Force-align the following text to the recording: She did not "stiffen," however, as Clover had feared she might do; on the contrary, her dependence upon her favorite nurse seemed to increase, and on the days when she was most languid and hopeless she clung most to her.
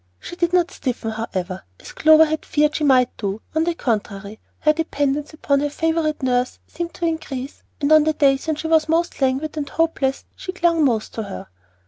She 0.19 0.35
did 0.35 0.51
not 0.51 0.71
"stiffen," 0.71 1.11
however, 1.11 1.61
as 1.79 1.91
Clover 1.91 2.25
had 2.25 2.43
feared 2.43 2.75
she 2.75 2.83
might 2.83 3.15
do; 3.17 3.39
on 3.53 3.65
the 3.65 3.75
contrary, 3.75 4.39
her 4.61 4.73
dependence 4.73 5.31
upon 5.31 5.59
her 5.59 5.69
favorite 5.69 6.23
nurse 6.23 6.57
seemed 6.65 6.95
to 6.95 7.05
increase, 7.05 7.61
and 7.79 7.91
on 7.91 8.05
the 8.05 8.13
days 8.13 8.47
when 8.47 8.55
she 8.55 8.65
was 8.65 8.89
most 8.89 9.21
languid 9.21 9.57
and 9.57 9.69
hopeless 9.69 10.25
she 10.35 10.53
clung 10.53 10.83
most 10.83 11.13
to 11.13 11.21
her. 11.25 11.49